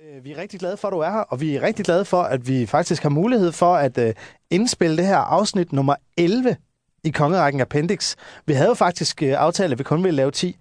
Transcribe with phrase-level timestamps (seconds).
[0.00, 2.04] Øh, vi er rigtig glade for, at du er her, og vi er rigtig glade
[2.04, 4.10] for, at vi faktisk har mulighed for at uh,
[4.50, 6.56] indspille det her afsnit nummer 11
[7.04, 8.16] i Kongerækken Appendix.
[8.46, 10.56] Vi havde jo faktisk uh, aftalt, at vi kun ville lave 10,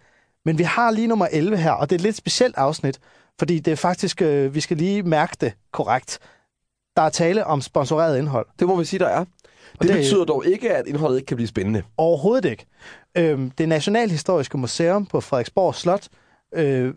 [0.46, 3.00] men vi har lige nummer 11 her, og det er et lidt specielt afsnit,
[3.40, 6.20] fordi det er faktisk, vi skal lige mærke det korrekt.
[6.96, 8.48] Der er tale om sponsoreret indhold.
[8.60, 9.26] Det må vi sige, der er.
[9.82, 11.84] Det, det betyder dog ikke, at indholdet ikke kan blive spændende.
[11.98, 12.66] Overhovedet ikke.
[13.18, 16.08] Øhm, det Nationalhistoriske Museum på Frederiksborg Slot
[16.54, 16.94] øh,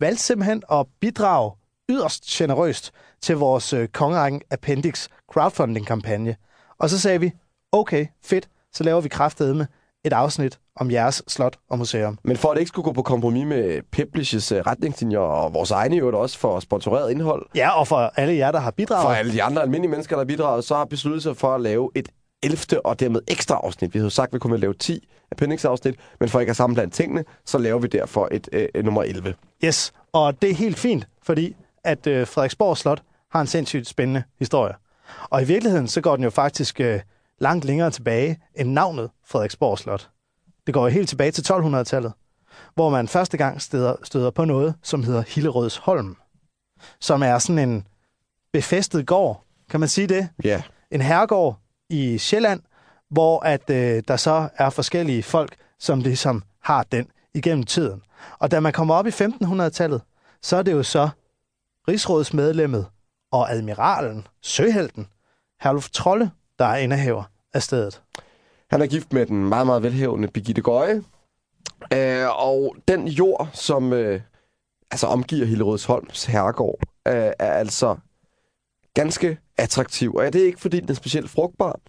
[0.00, 1.52] valgte simpelthen at bidrage
[1.90, 2.92] yderst generøst
[3.22, 6.36] til vores øh, kongerækken Appendix crowdfunding-kampagne.
[6.78, 7.32] Og så sagde vi,
[7.72, 9.66] okay, fedt, så laver vi kraftedeme
[10.04, 12.18] et afsnit om jeres slot og museum.
[12.24, 15.70] Men for at det ikke skulle gå på kompromis med Publishes øh, retningslinjer og vores
[15.70, 17.46] egne jo også for sponsoreret indhold.
[17.54, 19.02] Ja, og for alle jer, der har bidraget.
[19.02, 21.60] For alle de andre almindelige mennesker, der har bidraget, så har besluttet sig for at
[21.60, 22.08] lave et
[22.42, 22.86] 11.
[22.86, 23.94] og dermed ekstra afsnit.
[23.94, 27.24] Vi havde sagt, at vi kunne lave 10 appendix-afsnit, men for ikke at sammenblande tingene,
[27.46, 29.34] så laver vi derfor et, et nummer 11.
[29.64, 34.22] Yes, og det er helt fint, fordi at øh, Frederiksborg Slot har en sindssygt spændende
[34.38, 34.74] historie.
[35.30, 37.00] Og i virkeligheden, så går den jo faktisk øh,
[37.38, 40.10] langt længere tilbage end navnet Frederiksborg Slot.
[40.66, 42.12] Det går jo helt tilbage til 1200-tallet,
[42.74, 46.16] hvor man første gang støder, støder på noget, som hedder Hillerødsholm,
[47.00, 47.86] som er sådan en
[48.52, 50.28] befæstet gård, kan man sige det?
[50.44, 50.48] Ja.
[50.48, 50.62] Yeah.
[50.90, 51.58] En herregård
[51.90, 52.60] i Sjælland,
[53.10, 58.02] hvor at øh, der så er forskellige folk, som ligesom har den igennem tiden.
[58.38, 60.02] Og da man kommer op i 1500-tallet,
[60.42, 61.08] så er det jo så
[61.88, 62.86] rigsrådsmedlemmet
[63.32, 65.06] og admiralen, søhelten,
[65.60, 67.22] Herluf Trolle, der er indehaver
[67.54, 68.02] af stedet.
[68.70, 71.02] Han er gift med den meget, meget velhævende Birgitte Gøje.
[71.92, 74.20] Øh, og den jord, som øh,
[74.90, 77.96] altså omgiver Hillerødsholms herregård, øh, er altså
[78.94, 80.14] ganske attraktiv.
[80.14, 81.80] Og ja, det er ikke, fordi den er specielt frugtbar.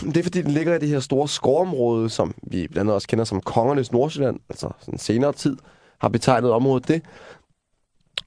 [0.00, 3.08] Det er, fordi den ligger i det her store skovområde, som vi blandt andet også
[3.08, 5.56] kender som Kongernes Nordsjælland, altså sådan senere tid
[6.00, 7.02] har betegnet området det.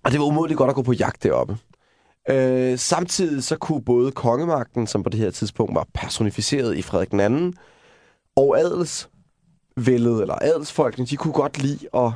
[0.04, 1.58] Og det var umådeligt godt at gå på jagt deroppe.
[2.30, 7.14] Øh, samtidig så kunne både kongemagten, som på det her tidspunkt var personificeret i Frederik
[7.14, 7.54] II,
[8.36, 12.12] og adelsvældet, eller adelsfolkene, de kunne godt lide at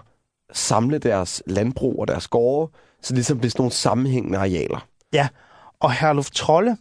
[0.52, 2.72] samle deres landbrug og deres gårde,
[3.02, 4.88] så ligesom blev sådan nogle sammenhængende arealer.
[5.14, 5.28] Ja,
[5.80, 6.78] og Herluf Trolle,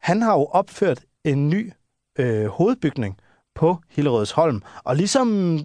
[0.00, 1.72] han har jo opført en ny
[2.18, 3.18] øh, hovedbygning
[3.54, 5.58] på Hillerødsholm, og ligesom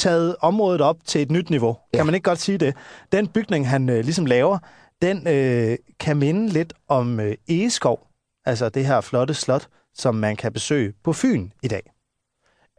[0.00, 1.76] taget området op til et nyt niveau.
[1.92, 1.98] Ja.
[1.98, 2.76] Kan man ikke godt sige det?
[3.12, 4.58] Den bygning, han øh, ligesom laver,
[5.02, 8.06] den øh, kan minde lidt om øh, Egeskov,
[8.46, 11.92] altså det her flotte slot, som man kan besøge på Fyn i dag.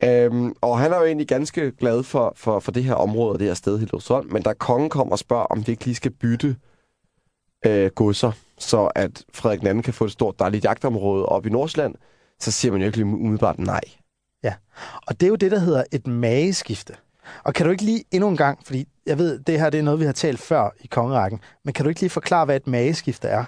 [0.04, 3.48] Øhm, og han er jo egentlig ganske glad for, for, for det her område, det
[3.48, 6.56] her sted, Hillerødsholm, men da kongen kommer og spørger, om vi ikke lige skal bytte
[7.66, 11.96] øh, godser, så at Frederik II kan få et stort dejligt jagtområde op i Nordsjælland,
[12.40, 13.82] så siger man jo ikke lige umiddelbart nej.
[14.44, 14.54] Ja,
[15.08, 16.94] og det er jo det, der hedder et mageskifte.
[17.44, 19.84] Og kan du ikke lige endnu en gang, fordi jeg ved, det her det er
[19.84, 22.68] noget, vi har talt før i kongerækken, men kan du ikke lige forklare, hvad et
[22.68, 23.46] mageskifte er?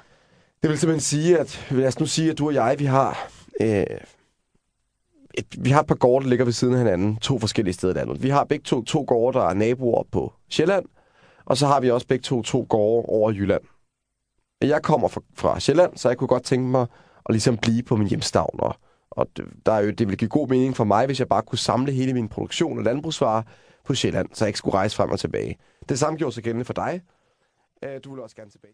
[0.61, 3.31] Det vil simpelthen sige, at lad os nu sige, at du og jeg, vi har,
[3.61, 3.85] øh,
[5.33, 7.93] et, vi har et par gårde, der ligger ved siden af hinanden, to forskellige steder
[7.93, 8.23] i landet.
[8.23, 10.85] Vi har begge to to gårde, der er naboer på Sjælland,
[11.45, 13.61] og så har vi også begge to to gårde over Jylland.
[14.61, 16.81] Jeg kommer fra, fra Sjælland, så jeg kunne godt tænke mig
[17.25, 18.75] at ligesom blive på min hjemstavn, og,
[19.15, 19.27] og
[19.65, 21.91] der er jo, det ville give god mening for mig, hvis jeg bare kunne samle
[21.91, 23.43] hele min produktion af landbrugsvarer
[23.85, 25.57] på Sjælland, så jeg ikke skulle rejse frem og tilbage.
[25.89, 27.01] Det samme gjorde sig gældende for dig.
[27.83, 28.71] Øh, du vil også gerne tilbage.